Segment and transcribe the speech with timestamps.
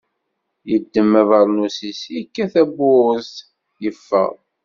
[0.69, 3.33] Yeddem abernus-is, yekka tawwurt
[3.83, 4.31] yeffeɣ.